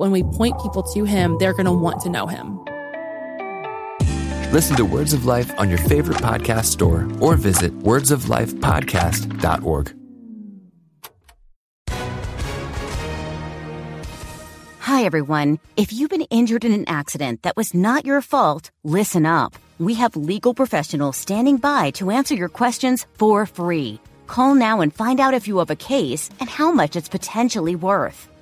[0.00, 2.64] When we point people to him, they're going to want to know him.
[4.50, 9.94] Listen to Words of Life on your favorite podcast store or visit wordsoflifepodcast.org.
[14.78, 15.58] Hi, everyone.
[15.76, 19.54] If you've been injured in an accident that was not your fault, listen up.
[19.78, 24.00] We have legal professionals standing by to answer your questions for free.
[24.28, 27.76] Call now and find out if you have a case and how much it's potentially
[27.76, 28.28] worth.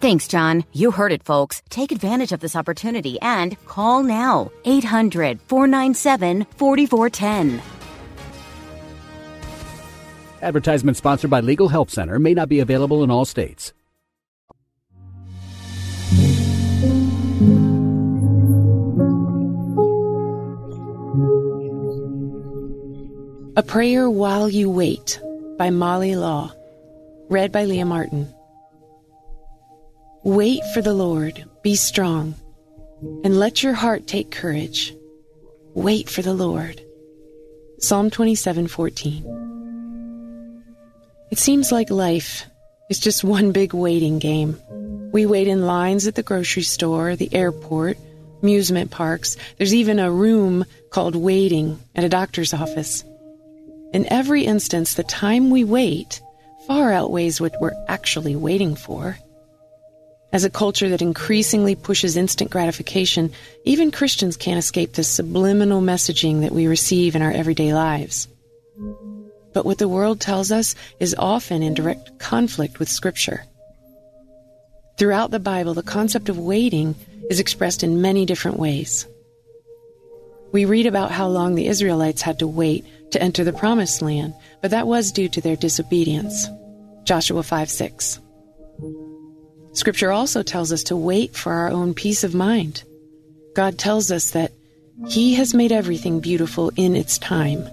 [0.00, 0.64] Thanks, John.
[0.72, 1.62] You heard it, folks.
[1.70, 4.50] Take advantage of this opportunity and call now.
[4.64, 7.62] 800 497 4410.
[10.42, 13.72] Advertisement sponsored by Legal Help Center may not be available in all states.
[23.56, 25.18] A Prayer While You Wait
[25.56, 26.52] by Molly Law.
[27.30, 28.35] Read by Leah Martin.
[30.26, 32.34] Wait for the Lord, be strong,
[33.22, 34.92] and let your heart take courage.
[35.72, 36.80] Wait for the Lord.
[37.78, 39.22] Psalm 27:14.
[41.30, 42.44] It seems like life
[42.90, 44.60] is just one big waiting game.
[45.12, 47.96] We wait in lines at the grocery store, the airport,
[48.42, 49.36] amusement parks.
[49.58, 53.04] There's even a room called waiting at a doctor's office.
[53.92, 56.20] In every instance, the time we wait
[56.66, 59.18] far outweighs what we're actually waiting for.
[60.32, 63.32] As a culture that increasingly pushes instant gratification,
[63.64, 68.28] even Christians can't escape the subliminal messaging that we receive in our everyday lives.
[69.54, 73.44] But what the world tells us is often in direct conflict with Scripture.
[74.98, 76.94] Throughout the Bible, the concept of waiting
[77.30, 79.06] is expressed in many different ways.
[80.52, 84.34] We read about how long the Israelites had to wait to enter the promised land,
[84.60, 86.48] but that was due to their disobedience.
[87.04, 88.20] Joshua 5 6.
[89.76, 92.82] Scripture also tells us to wait for our own peace of mind.
[93.54, 94.52] God tells us that
[95.08, 97.68] He has made everything beautiful in its time.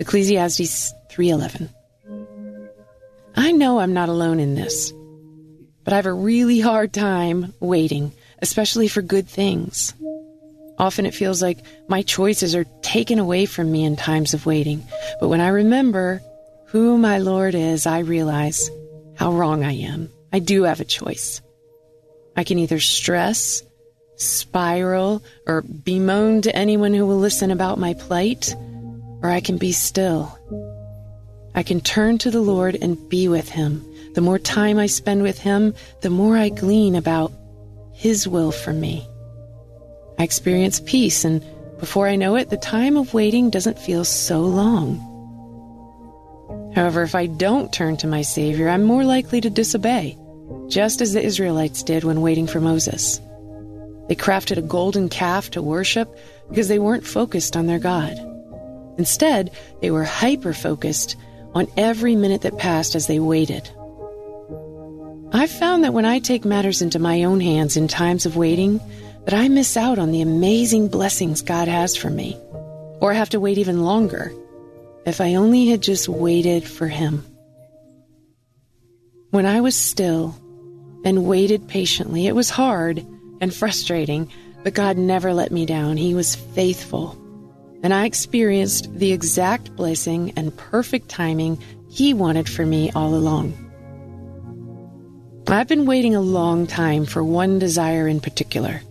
[0.00, 1.70] Ecclesiastes 3:11.
[3.36, 4.92] I know I'm not alone in this,
[5.84, 8.10] but I have a really hard time waiting,
[8.42, 9.94] especially for good things.
[10.76, 14.84] Often it feels like my choices are taken away from me in times of waiting.
[15.20, 16.20] But when I remember
[16.66, 18.68] who my Lord is, I realize
[19.14, 20.10] how wrong I am.
[20.32, 21.40] I do have a choice.
[22.36, 23.62] I can either stress,
[24.16, 28.54] spiral, or bemoan to anyone who will listen about my plight,
[29.22, 30.38] or I can be still.
[31.54, 33.84] I can turn to the Lord and be with Him.
[34.14, 37.32] The more time I spend with Him, the more I glean about
[37.92, 39.08] His will for me.
[40.18, 41.44] I experience peace, and
[41.78, 45.07] before I know it, the time of waiting doesn't feel so long.
[46.74, 50.16] However, if I don't turn to my Savior, I'm more likely to disobey,
[50.68, 53.20] just as the Israelites did when waiting for Moses.
[54.08, 56.16] They crafted a golden calf to worship
[56.48, 58.18] because they weren't focused on their God.
[58.98, 59.50] Instead,
[59.80, 61.16] they were hyper focused
[61.54, 63.70] on every minute that passed as they waited.
[65.32, 68.80] I've found that when I take matters into my own hands in times of waiting,
[69.24, 72.34] that I miss out on the amazing blessings God has for me,
[73.00, 74.32] or have to wait even longer.
[75.08, 77.24] If I only had just waited for Him.
[79.30, 80.34] When I was still
[81.02, 83.06] and waited patiently, it was hard
[83.40, 84.30] and frustrating,
[84.62, 85.96] but God never let me down.
[85.96, 87.16] He was faithful.
[87.82, 91.58] And I experienced the exact blessing and perfect timing
[91.88, 93.54] He wanted for me all along.
[95.46, 98.82] I've been waiting a long time for one desire in particular.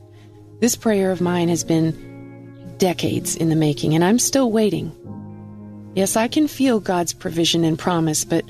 [0.62, 4.92] This prayer of mine has been decades in the making, and I'm still waiting.
[5.98, 8.46] Yes, I can feel God's provision and promise, but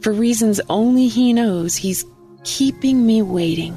[0.00, 2.04] for reasons only He knows, He's
[2.44, 3.74] keeping me waiting.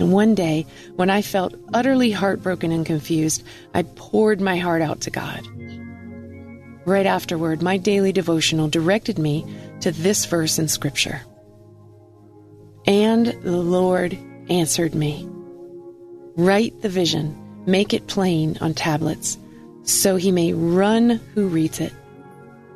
[0.00, 0.66] And one day,
[0.96, 5.46] when I felt utterly heartbroken and confused, I poured my heart out to God.
[6.84, 9.46] Right afterward, my daily devotional directed me
[9.82, 11.20] to this verse in Scripture.
[12.84, 14.18] And the Lord
[14.50, 15.24] answered me.
[16.34, 19.38] Write the vision, make it plain on tablets,
[19.84, 21.92] so he may run who reads it.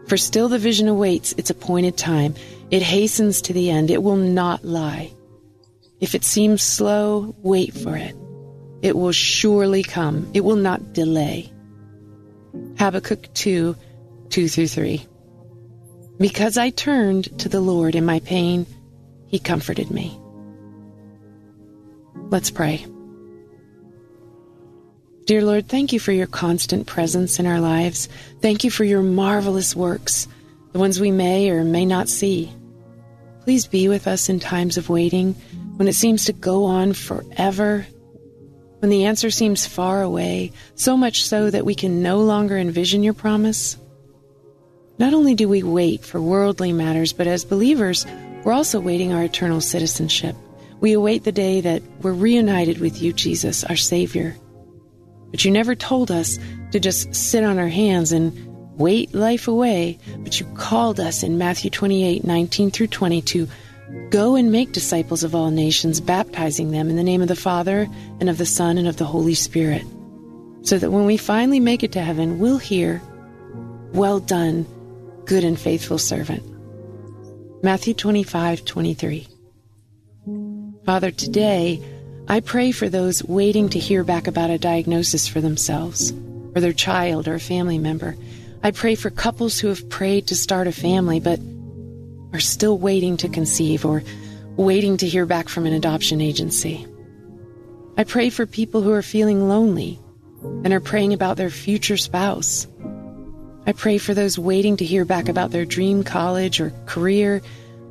[0.08, 2.34] For still the vision awaits its appointed time.
[2.70, 3.90] It hastens to the end.
[3.90, 5.12] It will not lie.
[6.00, 8.16] If it seems slow, wait for it.
[8.82, 10.30] It will surely come.
[10.34, 11.52] It will not delay.
[12.78, 13.76] Habakkuk 2
[14.30, 15.06] 2 through 3.
[16.18, 18.66] Because I turned to the Lord in my pain,
[19.26, 20.18] he comforted me.
[22.30, 22.86] Let's pray.
[25.32, 28.06] Dear Lord, thank you for your constant presence in our lives.
[28.42, 30.28] Thank you for your marvelous works,
[30.72, 32.52] the ones we may or may not see.
[33.40, 35.32] Please be with us in times of waiting,
[35.76, 37.86] when it seems to go on forever,
[38.80, 43.02] when the answer seems far away, so much so that we can no longer envision
[43.02, 43.78] your promise.
[44.98, 48.04] Not only do we wait for worldly matters, but as believers,
[48.44, 50.36] we're also waiting our eternal citizenship.
[50.80, 54.36] We await the day that we're reunited with you, Jesus, our Savior.
[55.32, 56.38] But you never told us
[56.70, 58.32] to just sit on our hands and
[58.78, 63.48] wait life away, but you called us in Matthew 28 19 through 20 to
[64.10, 67.88] go and make disciples of all nations, baptizing them in the name of the Father,
[68.20, 69.82] and of the Son, and of the Holy Spirit.
[70.62, 73.02] So that when we finally make it to heaven, we'll hear,
[73.92, 74.66] Well done,
[75.24, 76.42] good and faithful servant.
[77.62, 79.28] Matthew 25 23.
[80.84, 81.82] Father, today
[82.32, 86.14] I pray for those waiting to hear back about a diagnosis for themselves,
[86.54, 88.16] or their child, or a family member.
[88.62, 91.38] I pray for couples who have prayed to start a family but
[92.32, 94.02] are still waiting to conceive or
[94.56, 96.86] waiting to hear back from an adoption agency.
[97.98, 100.00] I pray for people who are feeling lonely
[100.42, 102.66] and are praying about their future spouse.
[103.66, 107.42] I pray for those waiting to hear back about their dream college or career.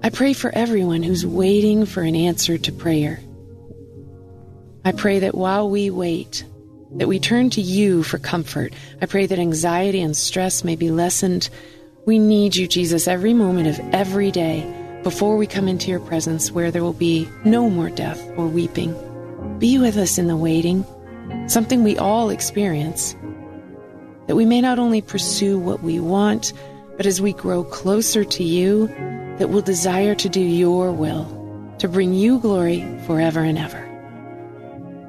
[0.02, 3.20] I pray for everyone who's waiting for an answer to prayer.
[4.83, 6.44] I pray that while we wait,
[6.95, 8.74] that we turn to you for comfort.
[9.01, 11.50] I pray that anxiety and stress may be lessened.
[12.06, 16.51] We need you, Jesus, every moment of every day before we come into your presence
[16.51, 18.94] where there will be no more death or weeping.
[19.60, 20.86] Be with us in the waiting,
[21.48, 23.16] something we all experience
[24.27, 26.53] that we may not only pursue what we want,
[26.96, 28.88] but as we grow closer to you,
[29.38, 31.25] that we'll desire to do your will,
[31.79, 33.90] to bring you glory forever and ever.